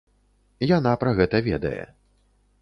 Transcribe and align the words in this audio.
Яна 0.77 0.93
пра 1.03 1.13
гэта 1.19 1.43
ведае. 1.49 1.83